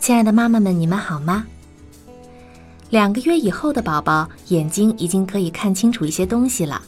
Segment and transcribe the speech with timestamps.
[0.00, 1.46] 亲爱的妈妈们，你们好吗？
[2.88, 6.80] 两个月以后的宝宝眼睛已经可以看清楚一些东西了，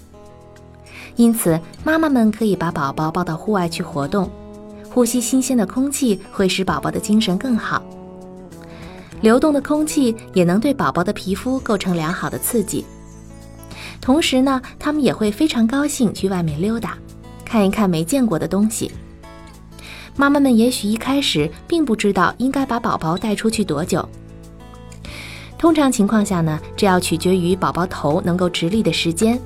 [1.16, 4.30] 因此妈妈们可以把宝宝抱到户外去活动，
[4.88, 7.82] 呼吸新鲜的空气会使宝宝的精神更好。
[9.20, 12.84] 流动的空气也能对宝宝的皮肤构成良好的刺激，
[14.00, 16.96] 同时呢，他们也会非常高兴去外面溜达，
[17.44, 18.90] 看一看没见过的东西。
[20.16, 24.06] 妈妈们也许一开始并不知道应该把宝宝带出去多久。
[25.58, 29.38] 通常情况下呢，这要取决于宝宝头能够直立的时间。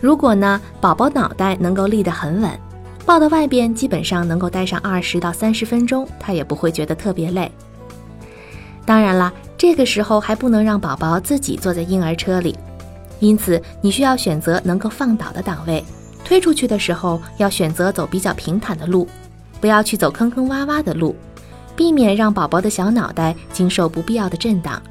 [0.00, 2.50] 如果呢，宝宝脑袋能够立得很稳，
[3.04, 7.50] 抱到外边基本上能够待上二十到三十分钟，他也不会觉得特别累。
[8.90, 12.58] 当然啦，这个时候还不能让宝宝自己坐在婴儿车里，
[13.20, 15.84] 因此你需要选择能够放倒的档位。
[16.24, 19.06] 推出去的时候要选择走比较平坦的路。
[19.60, 21.14] 不要去走坑坑洼洼的路，
[21.76, 24.82] 避免让宝宝的小脑袋经受不必要的震荡。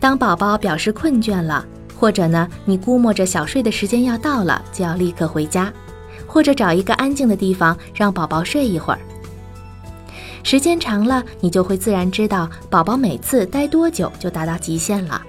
[0.00, 1.62] 当宝宝表示困倦了，
[1.94, 5.70] 或者呢，你估摸着小睡的时间要到了，就要立刻回家，
[6.26, 8.98] 或者找一个安静的地方让宝宝睡一会儿。
[10.42, 15.20] 时间长了，你就会自然知道宝宝每次待多久就达到极限了。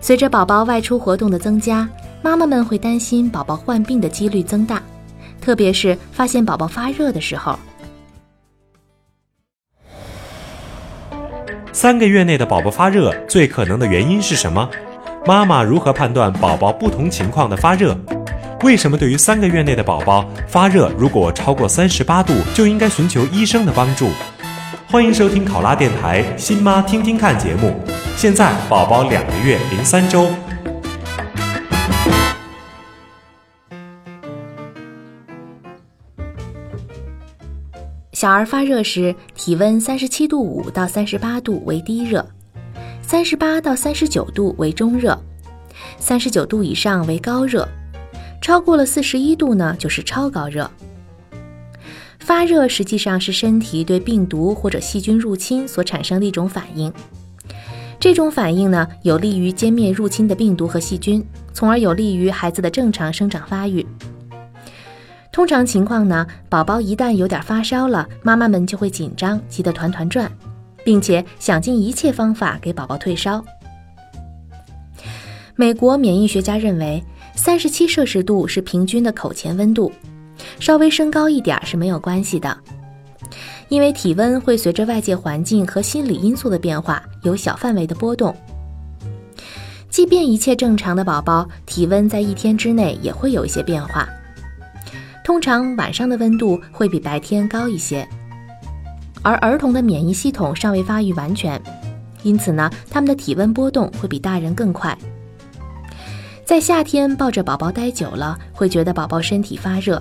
[0.00, 1.88] 随着宝宝外出活动的增加，
[2.20, 4.82] 妈妈们会担心宝宝患病的几率增大。
[5.40, 7.58] 特别是发现宝宝发热的时候，
[11.72, 14.68] 三个月内的宝宝发热最可能的原因是什么？
[15.26, 17.96] 妈妈如何判断宝宝不同情况的发热？
[18.64, 24.08] 为什么对于三个月内的宝宝发热如果超过三十八度就应该寻求医生的帮助？
[24.90, 27.78] 欢迎收听考拉电台新妈听听看节目。
[28.16, 30.30] 现在宝宝两个月零三周。
[38.14, 42.26] 小儿发热时，体温三十七度五到三十八度为低热，
[43.02, 45.22] 三十八到三十九度为中热，
[45.98, 47.68] 三十九度以上为高热，
[48.44, 50.70] 超过了四十一度呢就是超高热。
[52.18, 56.92] 发热实际上是身体对病毒或者细菌入侵所产生的一种反应，
[57.98, 63.86] 这种反应呢有利于歼灭入侵的病毒和细菌，从而有利于孩子的正常生长发育。
[65.32, 70.30] 通常情况呢，宝宝一旦有点发烧了，妈妈们就会紧张，急得团团转，
[70.84, 73.42] 并且想尽一切方法给宝宝退烧。
[75.56, 77.02] 美国免疫学家认为，
[77.36, 79.92] 三十七摄氏度是平均的口前温度，
[80.58, 82.56] 稍微升高一点是没有关系的，
[83.68, 88.34] 因为体温会随着外界环境和心理因素的变化有小范围的波动。
[89.90, 94.08] 即便一切正常的宝宝，体温在一天之内也会有一些变化。
[95.22, 98.06] 通常晚上的温度会比白天高一些，
[99.22, 101.60] 而儿童的免疫系统尚未发育完全，
[102.22, 104.96] 因此呢，他们的体温波动会比大人更快。
[106.44, 110.00] 在夏天抱着宝宝待久了，会觉得宝宝身体发热，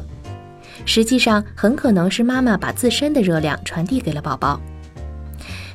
[0.85, 4.59] 实际上很可能是妈妈把自身的热量传递给了宝宝，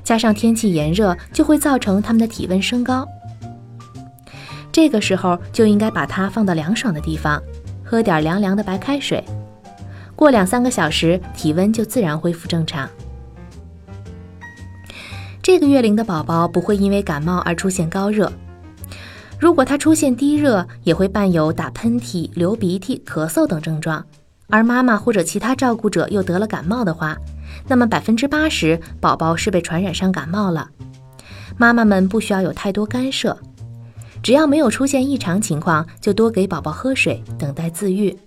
[0.04, 3.08] 加上天气炎热，就会造成他们的体温升高。
[4.70, 7.42] 这个时候就应该把它放到凉爽的地方，
[7.82, 9.24] 喝点凉凉的白开水。
[10.14, 12.88] 过两三个小时，体温就自然恢复正常。
[15.42, 18.30] 这个月龄的宝宝不会因为感冒而出现高热，
[19.38, 24.04] 如果他出现低热，也会伴有打喷嚏、流鼻涕、咳嗽等症状，
[24.48, 27.16] 而妈妈或者其他照顾者又得了感冒的话，
[27.68, 30.68] 那么百分之八十宝宝是被传染上感冒了。
[31.56, 33.38] 妈妈们不需要有太多干涉，
[34.22, 38.18] 只要没有出现异常情况，就多给宝宝喝水，等待自愈。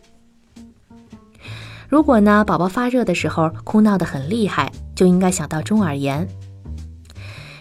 [1.90, 6.26] 如果呢，宝宝发热的时候哭闹得很厉害，就应该想到中耳炎。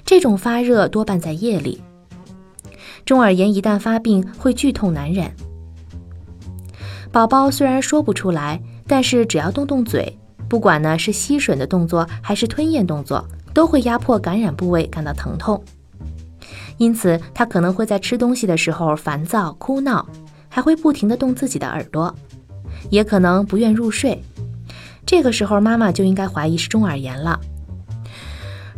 [0.05, 1.83] 这种发热多半在夜里。
[3.05, 5.31] 中耳炎一旦发病，会剧痛难忍。
[7.13, 10.17] 宝宝虽然说不出来，但是只要动动嘴，
[10.49, 15.63] 不管呢是吸吮的动作还是吞咽动作，都会压迫感染部位感到疼痛。
[16.77, 20.07] 因此，他可能会在吃东西的时候烦躁、哭闹，
[20.49, 22.15] 还会不停地动自己的耳朵，
[22.91, 24.23] 也可能不愿入睡。
[25.05, 27.39] 这个时候，妈妈就应该怀疑是中耳炎了。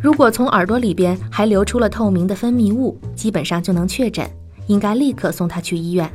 [0.03, 4.29] 如果从耳朵里边还流出了透明的分泌物，基本上就能确诊，
[4.67, 6.11] 应该立刻送他去医院。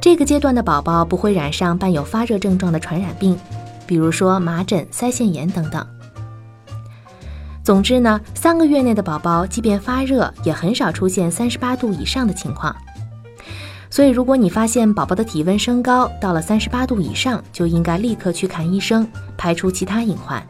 [0.00, 3.38] 这个阶段的宝宝不会染上伴有发热症状的传染病，
[3.86, 5.86] 比如说麻疹、腮腺炎等等。
[7.62, 12.74] 总之呢，三个月内的宝宝即便发热，也很少出现三十八度以上的情况。
[13.88, 19.06] 所以，如果你发现宝宝的体温升高到了三十八度以上，就应该立刻去看医生，
[19.36, 20.44] 排除其他隐患。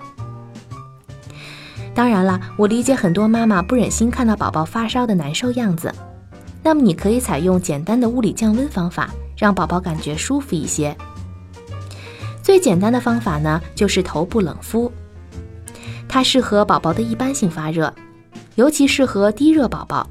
[1.94, 5.92] 当然了，我理解很多妈妈不忍心看到宝宝发烧的难受样子，
[6.62, 10.96] 那么你可以采用简单的物理降温方法，让宝宝感觉舒服一些。
[12.42, 14.90] 最简单的方法呢，就是头部冷敷，
[16.08, 17.92] 它适合宝宝的一般性发热，
[18.54, 20.08] 尤其适合低热宝宝。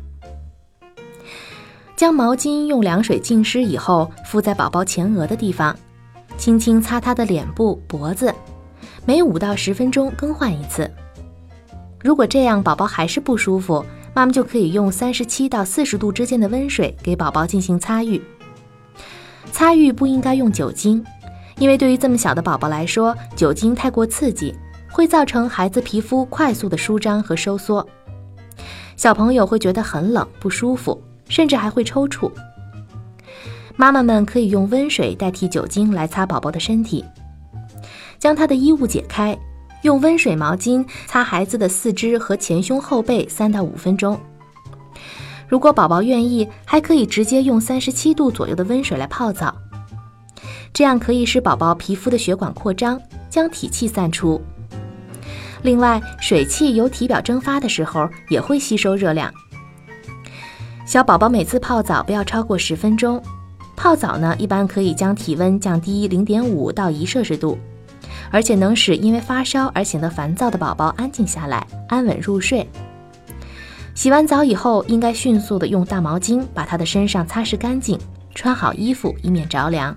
[1.95, 5.75] 将毛巾用凉水浸湿以后，敷在宝宝前额的地方，
[6.37, 8.33] 轻轻擦他的脸部、脖子，
[9.05, 10.89] 每五到十分钟更换一次。
[12.01, 18.21] 如果这样宝宝还是不舒服，妈妈就可以用三十七到四十度之间的温水给宝宝进行擦浴。
[19.51, 21.03] 擦浴不应该用酒精，
[21.57, 24.55] 因为对于这么小的宝宝来说，酒精太过刺激，
[24.89, 27.85] 会造成孩子皮肤快速的舒张和收缩，
[28.95, 32.31] 小朋友会觉得很冷不舒服，甚至还会抽搐。
[33.75, 37.03] 妈妈们可以用温水代替酒精来擦宝宝的身体，
[38.17, 39.37] 将他的衣物解开。
[39.81, 44.19] 用温水毛巾擦孩子的四肢和前胸后背三到五分钟。
[45.47, 49.55] 如果宝宝愿意，还可以直接用三十七度左右的温水来泡澡，
[50.71, 54.39] 这样可以使宝宝皮肤的血管扩张，将体气散出。
[55.63, 59.33] 另外，水汽由体表蒸发的时候也会吸收热量。
[60.85, 63.21] 小宝宝每次泡澡不要超过十分钟。
[63.75, 67.57] 泡澡呢，一般可以将体温降低零点五到一摄氏度。
[68.31, 72.67] 而且能使因为发烧而显得烦躁的宝宝安静下来，安稳入睡。
[73.95, 77.99] 洗完澡以后，应该迅速的用大毛巾把他的身上擦拭干净，
[78.33, 79.95] 穿好衣服，以免着凉。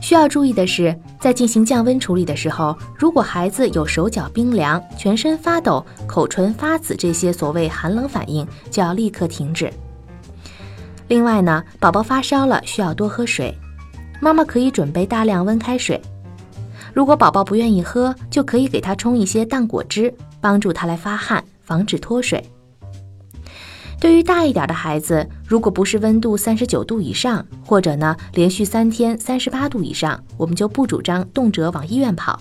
[0.00, 9.72] 需要注意的是，在进行降温处理的时候，如果孩子有手脚冰凉、全身发抖、口唇发紫这些所谓寒冷反应，就要立刻停止。
[11.08, 13.52] 另外呢，宝宝发烧了需要多喝水，
[14.20, 16.00] 妈妈可以准备大量温开水。
[16.96, 20.10] 如果宝宝不愿意喝，就可以给他冲一些淡果汁，
[20.40, 22.42] 帮助他来发汗，防止脱水。
[24.00, 32.40] 对于大一点的孩子，如果不是温度三十九度以上，或者呢连续三天三十八度以上，我们就不主张动辄往医院跑。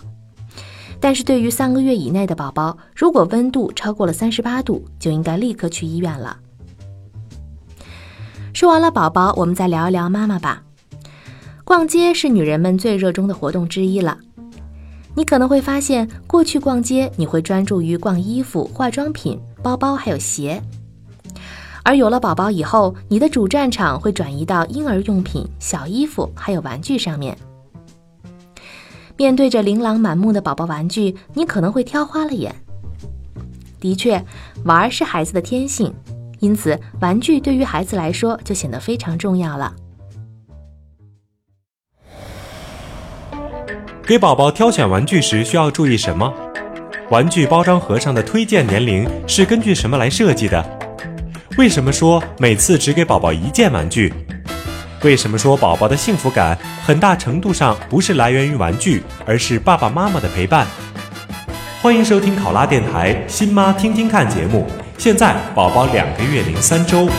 [1.01, 6.37] 但是对于三个月以内的宝宝，如果温度超过了三十八度，就应该立刻去医院了。
[8.53, 10.63] 说完了宝宝，我们再聊一聊妈妈吧。
[11.65, 14.19] 逛街是女人们最热衷的活动之一了。
[15.15, 20.61] 你可能会发现，过去逛街你会专注于逛衣服、化妆品、包包还有鞋，
[21.83, 27.37] 而有了宝宝以后，你的主战场会转移到婴儿用品、小衣服还有玩具上面。
[29.17, 32.53] 面对着琳琅满目的宝宝玩具，你可能会挑花了眼。
[33.79, 34.21] 的确，
[34.65, 35.93] 玩是孩子的天性，
[36.39, 39.73] 因此玩具对于孩子来说就显得非常重要了。
[44.07, 46.31] 给宝宝挑选玩具时需要注意什么？
[47.09, 50.63] 玩具包装盒上的推荐年龄是根据什么来设计的？
[51.57, 54.13] 为什么说每次只给宝宝一件玩具？
[55.01, 60.67] 为什么说宝宝的幸福感很大程度上不是来源于玩具，而是爸爸妈妈的陪伴？
[61.81, 64.67] 欢迎收听考拉电台《新妈听听看》节目。
[64.99, 67.09] 现在宝宝两个月零三周。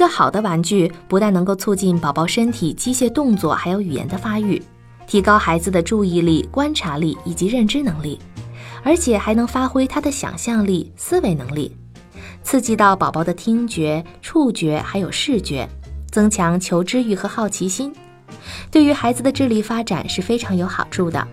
[0.00, 4.62] 一个好的玩具不但能够促进宝宝身体机械动作，还有语言的发育，
[5.06, 8.18] 提高孩子的注意力、观察力以及认知能力，
[8.82, 11.76] 而且还能发挥他的想象力、思维能力，
[12.42, 15.68] 刺激到宝宝的听觉、触觉还有视觉，
[16.10, 17.92] 增强求知欲和好奇心，
[18.70, 21.28] 对于孩子的智力发展是非常有好处的。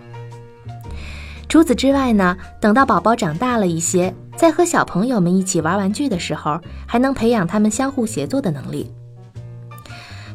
[1.48, 8.88] 除此之外呢，等到宝宝长大了一些，在和小朋友们一起玩玩具的时候，还能培养他们相互协作的能力。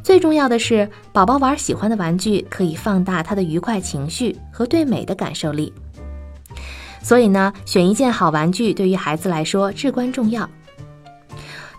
[0.03, 5.71] 最重要的是，宝宝玩喜欢的玩具可以放大他的愉快情绪和对美的感受力。
[7.01, 10.49] 所以呢，选一件好玩具对于孩子来说至关重要。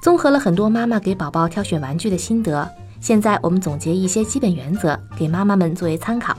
[0.01, 2.67] 综合了很多妈妈给宝宝挑选玩具的心得，
[3.03, 6.35] 现在我们总结一些基本原则，给妈妈们作为参考。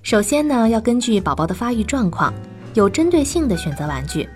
[0.00, 2.32] 首先呢，要根据宝宝的发育状况，
[2.74, 4.28] 有针对性的选择玩具。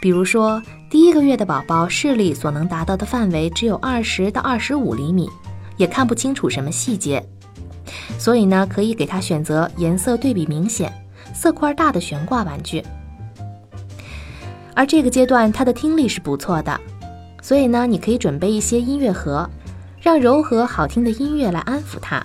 [0.00, 0.60] 比如说，
[0.90, 5.30] 第一个月的宝宝视力所能达到的范围只有二十到二十五厘米，
[5.76, 7.24] 也看不清楚什么细节，
[8.18, 10.92] 所以呢，可以给他选择颜色对比明显、
[11.32, 12.82] 色块大的悬挂玩具。
[14.74, 16.80] 而这个阶段他的听力是不错的，
[17.40, 19.48] 所以呢，你可以准备一些音乐盒，
[20.00, 22.24] 让柔和好听的音乐来安抚他。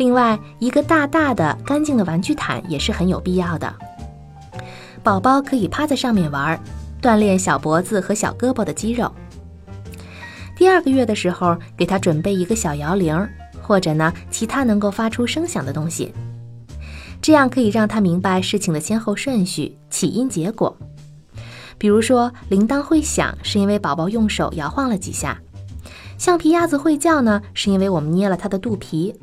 [0.00, 3.70] 另外，一个大大的、干净的玩具毯也是很有必要的。
[5.02, 6.58] 宝宝可以趴在上面玩，
[7.02, 9.12] 锻炼小脖子和小胳膊的肌肉。
[10.56, 13.14] 第二个月的时候，给他准备一个小摇铃，
[13.60, 16.14] 或者呢，其他能够发出声响的东西。
[17.20, 20.74] 这样可以让他明白事情的先后顺序、起因结果。
[21.76, 25.36] 比如说，铃铛会响，是因为宝宝用手摇晃了几下；
[26.16, 29.14] 橡皮鸭子会叫呢，是因为我们捏了它的肚皮。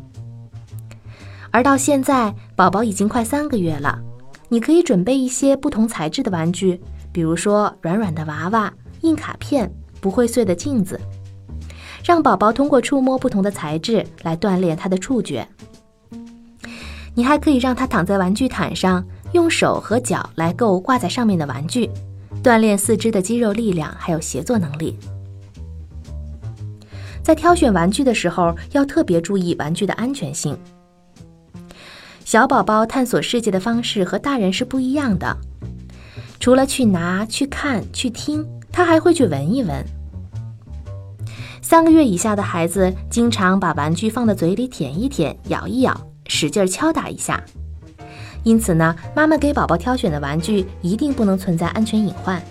[1.57, 3.99] 而到现在，宝宝已经快三个月了，
[4.47, 6.79] 你可以准备一些不同材质的玩具，
[7.11, 8.71] 比如说软软的娃娃、
[9.01, 9.67] 硬卡片、
[9.99, 11.01] 不会碎的镜子，
[12.03, 15.47] 让宝宝通过触摸不同的材质来锻炼他的触觉。
[17.15, 21.89] 你还可以让他躺在玩具毯上，用手和脚来够挂在上面的玩具，
[22.43, 24.95] 锻炼四肢的肌肉力量还有协作能力。
[27.23, 30.55] 在挑选玩具的时候，要特别注意玩具的安全性。
[32.27, 35.37] 小宝宝探索世界的方式和大人是不一样的，
[36.41, 39.81] 除了去拿、去看、去听，他还会去闻一闻。
[41.61, 45.97] 三个月以下的孩子经常把玩具放在嘴里舔一舔、咬一咬。
[46.27, 47.41] 使劲敲打一下，
[48.43, 52.43] 因此呢，妈妈给宝宝挑选的玩具一定不能存在安全隐患。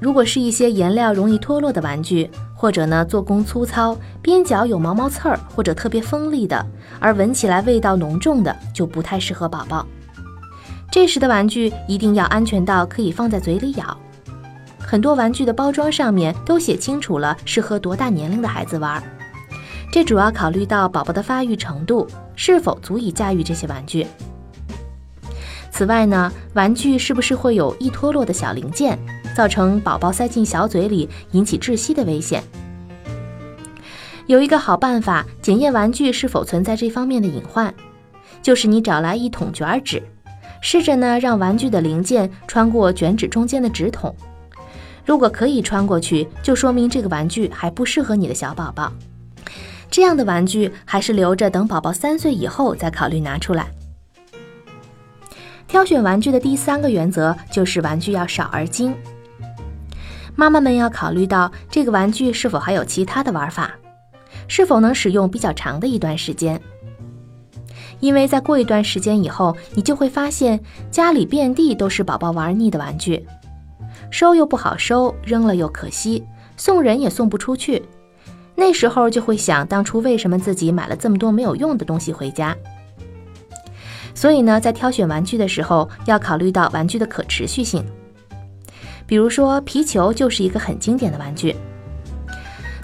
[0.00, 6.64] 如果是一些颜料容易脱落的玩具，或者呢做工粗糙、边角有毛毛刺儿或者特别锋利的，
[7.00, 9.86] 而闻起来味道浓重的，就不太适合宝宝。
[10.90, 13.98] 这时的玩具一定要安全到可以放在嘴里咬。
[14.78, 19.02] 很多玩具的包装上面都写清楚了适合多大年龄的孩子玩。
[19.92, 24.06] 这主要考虑到宝宝的发育程度是否足以驾驭这些玩具。
[25.70, 28.98] 此外呢，玩具是不是会有易脱落的小零件，
[29.34, 32.42] 造成宝宝塞进小嘴里引起窒息的危险？
[34.26, 37.72] 有一个好办法检验玩具是否存在这方面的隐患，
[38.42, 40.02] 就是你找来一桶卷纸，
[40.60, 44.14] 试着呢让玩具的零件穿过卷纸中间的纸筒。
[45.06, 48.92] 如果可以穿过去，就说明这个玩具还不适合你的小宝宝。
[49.90, 53.70] 这样的玩具还是留着等宝宝三岁以后再考虑拿出来。
[55.66, 58.94] 挑选玩具的第三个原则就是玩具要少而精。
[60.38, 63.74] 妈妈们要考虑到这个玩具是否还有其他的玩法，
[64.46, 66.60] 是否能使用比较长的一段时间。
[67.98, 70.60] 因为在过一段时间以后，你就会发现
[70.92, 73.26] 家里遍地都是宝宝玩腻的玩具，
[74.12, 76.24] 收又不好收，扔了又可惜，
[76.56, 77.82] 送人也送不出去。
[78.54, 82.56] 那时候就会想，当初为什么自己买了这么多没有用的东西回家？
[84.14, 87.84] 所以呢，在挑选玩具的时候，要考虑到玩具的可持续性。
[89.08, 91.56] 比如说，皮球就是一个很经典的玩具。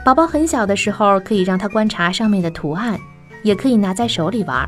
[0.03, 2.99] 宝宝很小的时候，可以让他观察上面的图案，
[3.43, 4.67] 也可以拿在手里玩。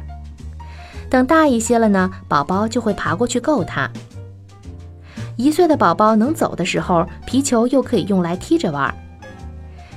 [1.09, 3.91] 等大一些了呢，宝宝就会爬过去够它。
[5.37, 8.95] 一岁的宝宝能走的时候，皮球又可以用来踢着玩。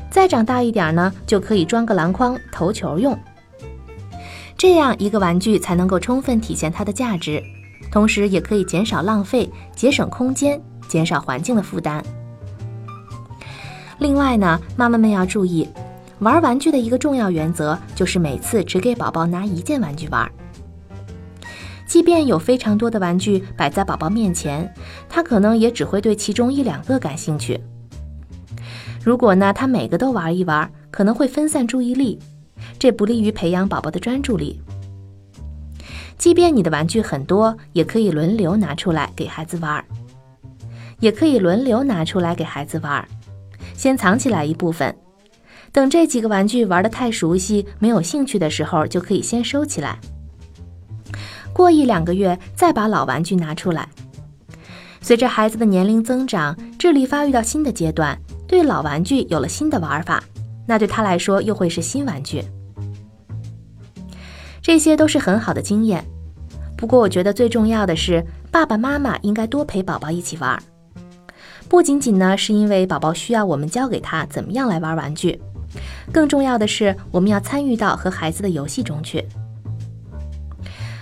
[0.10, 3.18] 再长大一点呢，就可以装个篮筐投球用。
[4.58, 7.44] 这样一个玩具才能够充分体现它的价值，
[7.92, 12.04] 同时也可以减少浪费、节省空间、减少环境的负担。
[14.00, 15.68] 另外呢，妈妈们要注意，
[16.20, 20.30] 玩玩具的一个重要原则就是每次只给宝宝拿一件玩具玩。
[21.86, 24.72] 即便有非常多的玩具摆在宝宝面前，
[25.10, 27.60] 他可能也只会对其中一两个感兴趣。
[29.04, 32.20] 如果呢，他每个都玩一玩，可能会分散注意力，
[32.78, 34.62] 这不利于培养宝宝的专注力。
[36.18, 39.84] 即便你的玩具很多，也可以轮流拿出来给孩子玩，
[41.00, 43.06] 也可以轮流拿出来给孩子玩，
[43.76, 44.96] 先藏起来一部分，
[45.72, 50.00] 等这几个玩具玩的太熟悉、没有兴趣的时候，就可以先收起来。
[51.54, 53.88] 过一两个月再把老玩具拿出来。
[55.02, 58.18] 随着孩子的年龄增长，智力发育到新的阶段。
[58.48, 60.24] 对老玩具有了新的玩法，
[60.66, 62.44] 那对他来说又会是新玩具。
[64.62, 66.04] 这些都是很好的经验。
[66.76, 70.62] 不过，我觉得最重要的是，爸爸妈妈应该多陪宝宝一起玩。
[71.70, 75.40] 不仅仅呢，是因为宝宝需要我们教给他怎么样来玩玩具，
[76.12, 79.24] 更重要的是，我们要参与到和孩子的游戏中去。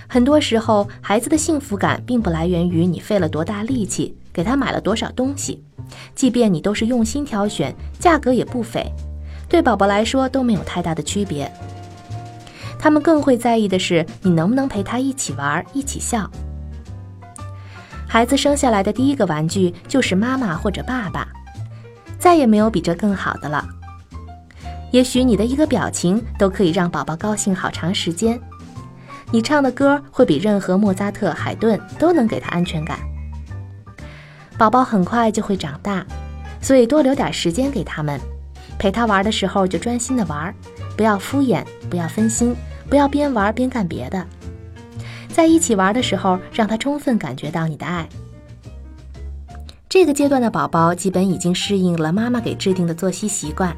[0.06, 5.64] 很多时候，孩子的幸福感并不来源于你费了多大力气给他买了多少东西，
[6.14, 8.84] 即便你都是用心挑选，价格也不菲，
[9.48, 11.50] 对宝宝来说都没有太大的区别。
[12.78, 16.30] 他们更会在意的是你能不能陪他一起玩，一起笑。
[18.08, 21.28] 孩子生下来的第一个玩具就是妈妈或者爸爸，
[22.18, 23.64] 再也没有比这更好的了。
[24.90, 28.40] 也许你的一个表情都可以让宝宝高兴好长时间。
[29.30, 32.98] 你唱的歌会比任何莫扎特、海顿都能给他安全感。
[34.56, 36.04] 宝宝很快就会长大，
[36.62, 38.18] 所以多留点时间给他们，
[38.78, 40.52] 陪他玩的时候就专心的玩，
[40.96, 42.56] 不要敷衍，不要分心。
[42.88, 44.26] 不要边玩边干别的，
[45.38, 48.08] 在一起玩的时候，让他充分感觉到你的爱。
[49.88, 53.72] 这个阶段的宝宝基本已经适应了妈妈给制定的作息习惯。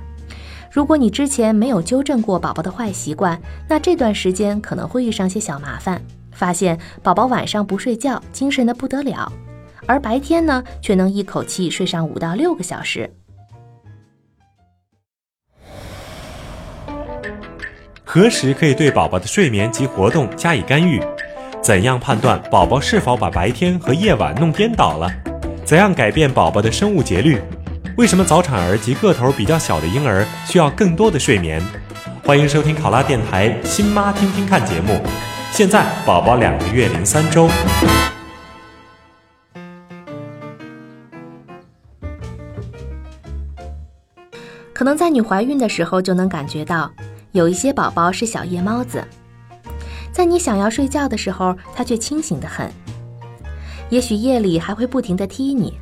[0.73, 3.39] 如果你之前没有纠正过宝宝的坏习惯，
[3.69, 6.01] 那这段时间可能会遇上些小麻烦，
[6.33, 9.31] 发现宝宝晚上不睡觉，精神的不得了，
[9.85, 13.13] 而白天呢，却能一口气睡上五到六个小时。
[18.03, 20.99] 何时可以对宝宝的睡眠及活动加以干预？
[21.63, 25.11] 怎样判断宝宝是否把白天和夜晚弄颠倒了？
[25.63, 27.39] 怎样改变宝宝的生物节律？
[27.99, 31.63] 为什么早产儿及个头比较小的婴儿需要更多的睡眠？
[32.25, 35.03] 欢迎收听考拉电台《新妈听听看》节目。
[35.53, 37.47] 现在宝宝两个月零三周，
[44.73, 46.91] 可能在你怀孕的时候就能感觉到。
[47.33, 49.05] 有一些宝宝是小夜猫子，
[50.13, 52.71] 在你想要睡觉的时候，他却清醒得很。
[53.89, 55.75] 也许夜里还会不停地踢你。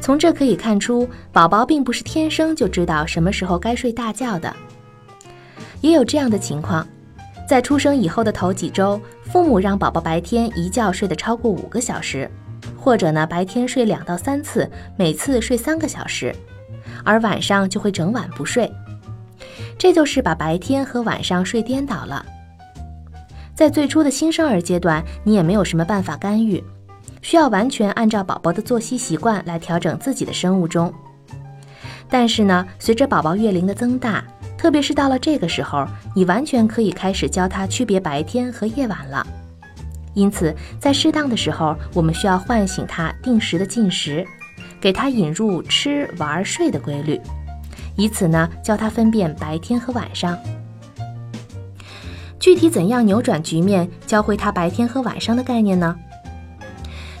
[0.00, 4.54] 从这可以看出，宝宝并不是天生就知道什么时候该睡大觉的。
[5.80, 6.86] 也有这样的情况，
[7.48, 12.30] 在出生以后的头几周，父母让宝宝白天一觉睡得超过五个小时，
[12.76, 16.34] 或者呢白天睡两到三次，每次睡三个小时，
[17.04, 18.70] 而晚上就会整晚不睡。
[19.78, 22.24] 这就是把白天和晚上睡颠倒了。
[23.58, 26.62] 在最初的新生儿阶段，你也没有什么办法干预，
[27.22, 30.94] 需要完全按照宝宝的作息习惯来调整自己的生物钟。
[32.08, 34.22] 但是呢，随着宝宝月龄的增大，
[34.56, 39.26] 特别是到了这个时候，你完全可以开始教他区别白天和夜晚了。
[40.14, 44.24] 因此，在适当的时候，我们需要唤醒他，定时的进食，
[44.80, 47.20] 给他引入吃、玩、睡的规律。
[47.96, 50.38] 以此呢，教他分辨白天和晚上。
[52.40, 55.94] 具体怎样扭转局面，教会他白天和晚上的概念呢？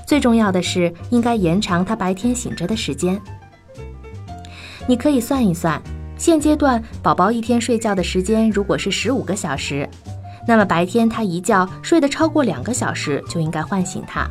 [0.06, 3.20] 最重要的是，应该延长他白天醒着的时间。
[4.86, 5.80] 你可以算一算，
[6.16, 9.86] 现阶段宝宝一天睡觉的时间如果是十五个小时，
[10.46, 14.26] 那么白天他一觉睡得超过两个小时，就应该唤醒他。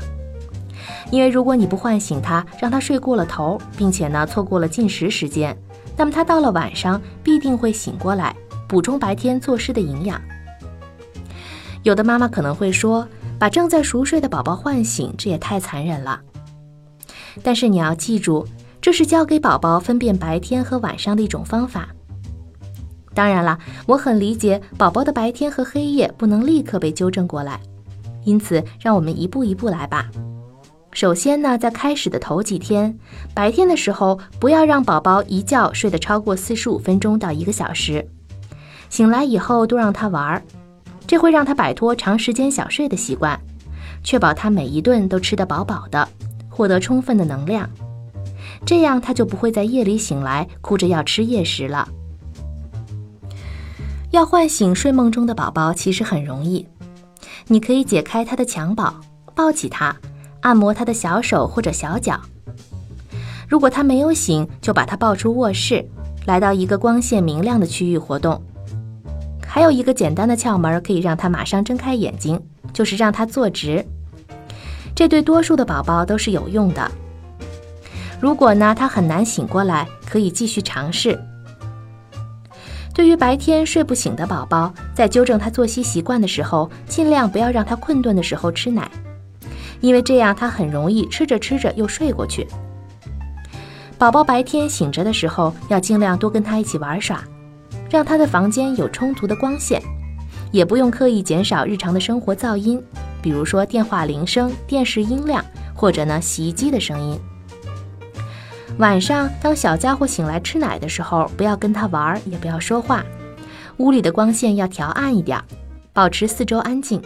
[1.12, 5.56] 因为如果你不唤醒他，让他睡过了头，并且呢错过了进食时间。
[5.96, 8.36] 那么他到了晚上必定会醒过来，
[8.68, 10.20] 补充白天错失的营养。
[11.84, 13.08] 有的妈妈可能会说，
[13.40, 16.20] 把正在熟睡的宝宝唤醒，这也太残忍了。
[17.44, 18.46] 但是你要记住，
[18.82, 21.90] 这是教给宝宝分辨白天和晚上的一种方法。
[23.14, 27.60] 当然了，我很理解宝宝的白天和黑夜不能立刻被纠正过来，
[28.26, 30.10] 因此让我们一步一步来吧。
[30.92, 32.98] 首先呢，在开始的头几天，
[33.34, 38.08] 白天的时候，不要让宝宝一觉睡得超过四十五分钟到一个小时。
[38.90, 40.42] 醒来以后多让他玩儿，
[41.08, 43.40] 这会让他摆脱长时间小睡的习惯，
[44.04, 46.08] 确保他每一顿都吃得饱饱的，
[46.50, 47.68] 获得充分的能量。
[48.66, 51.88] 这样他就不会在夜里醒来哭着要吃夜食了。
[54.12, 56.68] 要唤醒睡梦中的宝宝其实很容易，
[57.48, 58.94] 你可以解开他的襁褓，
[59.34, 59.96] 抱起他。
[60.42, 62.22] 按摩他的小手或者小脚。
[63.50, 65.86] 如果他没有醒，就把他抱出卧室，
[66.26, 68.42] 来到一个光线明亮的区域活动。
[69.48, 72.40] 还有一个简单的窍门，可以让他马上睁开眼睛，
[72.74, 73.84] 就是让他坐直。
[74.94, 76.92] 这对多数的宝宝都是有用的。
[78.20, 81.20] 如果呢他很难醒过来，可以继续尝试。
[82.94, 88.90] 对于白天睡不醒的宝宝，在纠正他作息习惯的时候，尽量不要让他困顿的时候吃奶。
[89.82, 92.48] 因为这样，他很容易吃着吃着又睡过去。
[94.00, 97.24] 宝宝白天醒着的时候，要尽量多跟他一起玩耍，
[97.90, 99.82] 让他的房间有充足的光线，
[100.52, 102.82] 也不用刻意减少日常的生活噪音，
[103.22, 107.20] 比如说电话铃声、电视音量，或者呢洗衣机的声音。
[108.78, 113.04] 晚上当小家伙醒来吃奶的时候，不要跟他玩，也不要说话。
[113.78, 115.42] 屋里的光线要调暗一点，
[115.94, 117.02] 保持四周安静。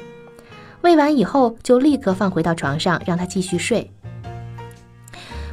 [0.82, 3.90] 喂完以后就立刻放回到床上，让他继续睡。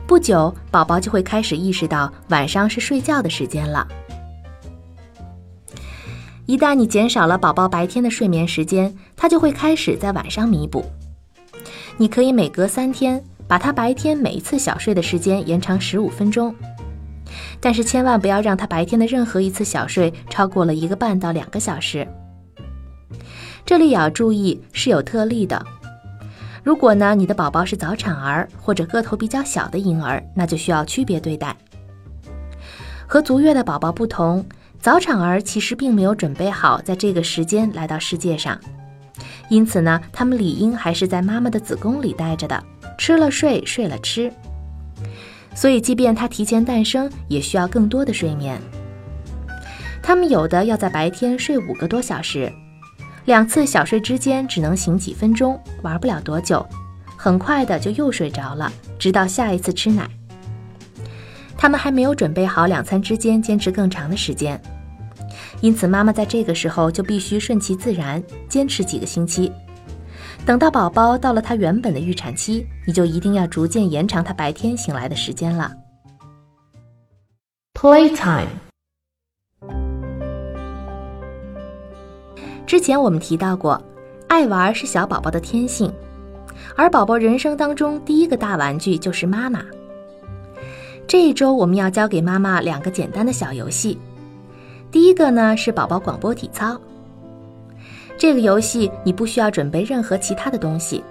[0.07, 3.87] 不久，宝宝就会开始意识到晚上是睡觉的时间了。
[6.49, 10.83] 一旦你减少了宝宝白天的睡眠时间，他就会开始在晚上弥补。
[11.99, 16.55] 你可以每隔三天把他白天每一次小睡的时间延长十五分钟，
[17.61, 22.09] 但是千万不要让他白天的任何一次小睡超过了一个半到两个小时。
[23.67, 25.63] 这里也要注意，是有特例的。
[26.65, 31.55] 如果呢，你的宝宝是早产儿或者个头比较小的婴儿，那就需要区别对待。
[33.07, 34.43] 和足月的宝宝不同。
[34.81, 38.59] 早产儿其实并没有准备好在这个时间来到世界上，
[39.49, 42.63] 因此呢，他们理应还是在妈妈的子宫里待着的，
[42.97, 44.33] 吃了睡，睡了吃。
[45.55, 48.61] 所以，即便他提前诞生，也需要更多的睡眠。
[50.01, 52.51] 他们有的要在白天睡五个多小时，
[53.25, 56.65] 两次小睡之间只能醒几分钟，玩不了多久，
[57.17, 60.09] 很快的就又睡着了，直到下一次吃奶。
[61.59, 64.59] 他们还没有准备好两餐之间坚持更长的时间，
[65.61, 69.53] 因此妈妈在这个时候就必须顺其自然，坚持几个星期。
[70.47, 75.73] 等到宝宝到了他原本的预产期，你就一定要逐渐延长他白天醒来的时间了。
[77.75, 78.47] Playtime。
[82.67, 83.83] 之前我们提到过，
[84.29, 85.93] 爱玩是小宝宝的天性，
[86.77, 89.61] 而宝宝人生当中第一个大玩具就是妈妈。
[91.09, 93.99] 这一周我们要教给妈妈两个简单的小游戏。
[94.91, 96.79] 第一个呢是宝宝广播体操。
[98.19, 101.03] 这个游戏你不需要准备任何其他的东西，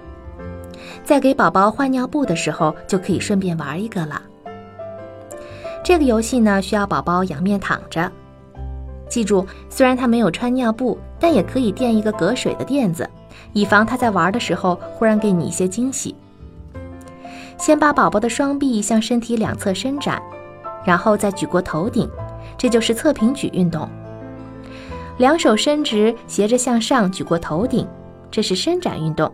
[1.02, 4.22] 在给宝宝换尿布的时候就可以顺便玩一个了。
[5.82, 8.08] 这个游戏呢需要宝宝仰面躺着，
[9.08, 13.08] 记住，虽然他没有穿尿布，但也可以垫一个隔水的垫子，
[13.52, 16.14] 以防他在玩的时候忽然给你一些惊喜。
[17.58, 20.22] 先把宝宝的双臂向身体两侧伸展，
[20.84, 22.08] 然后再举过头顶，
[22.56, 23.88] 这就是侧平举运动。
[25.18, 27.86] 两手伸直，斜着向上举过头顶，
[28.30, 29.30] 这是伸展运动。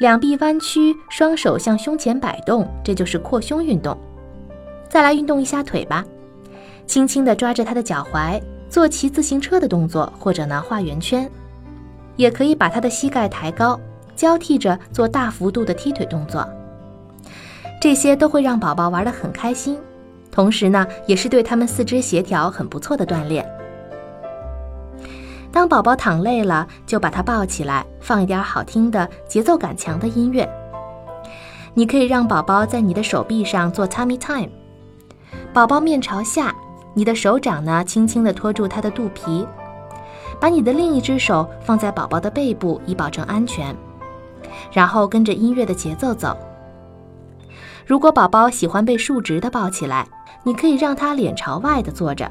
[0.00, 3.96] 两臂弯曲，双手向胸前摆动，这就是扩胸运动。
[4.88, 6.04] 再来运动一下腿吧，
[6.86, 11.30] 轻轻地抓着他的脚踝，做骑自行车的动作，或者呢画圆圈。
[12.16, 13.78] 也可以把他的膝盖抬高，
[14.16, 16.44] 交替着做大幅度的踢腿动作。
[17.80, 19.78] 这些都会让宝宝玩得很开心，
[20.30, 23.46] 同时呢，也是对他们四肢协调很不错的锻炼。
[25.52, 30.48] 当宝宝躺累了，就把他抱起来，放一点好听的、节奏感强的音乐。
[31.74, 34.48] 你可以让宝宝在你的手臂上做 tummy time，
[35.52, 36.54] 宝宝面朝下，
[36.94, 39.46] 你的手掌呢轻轻地托住他的肚皮，
[40.40, 43.76] 把你的另一只手放在宝宝的背部，以保证安全，
[44.72, 46.36] 然后跟着音乐的节奏走。
[47.86, 50.06] 如果宝宝喜欢被竖直的抱起来，
[50.42, 52.30] 你可以让他脸朝外的坐着，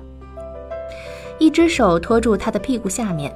[1.38, 3.36] 一只手托住他的屁股下面，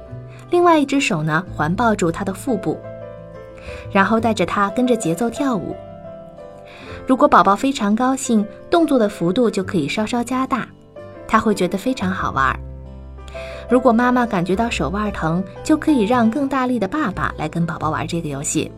[0.50, 2.78] 另外一只手呢环抱住他的腹部，
[3.92, 5.76] 然后带着他跟着节奏跳舞。
[7.06, 10.68] 如果宝宝非常高兴，动作的幅度就可以稍稍加大，
[11.26, 12.58] 他会觉得非常好玩。
[13.70, 18.70] 如果妈妈感觉到手腕疼，就可以让更大力的爸爸来跟宝宝玩这个游戏。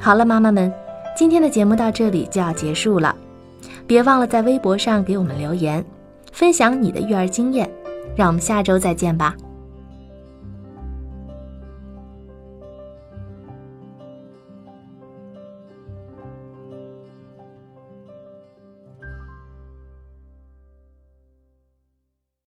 [0.00, 0.72] 好了，妈妈们。
[1.14, 3.14] 今天的节目到这里就要结束了，
[3.86, 5.84] 别忘了在微博上给我们留言，
[6.32, 7.70] 分享你的育儿经验，
[8.16, 9.36] 让我们下周再见吧。